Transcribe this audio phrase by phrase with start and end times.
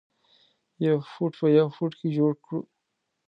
[0.85, 2.59] یو فټ په یو فټ کې جوړې کړو.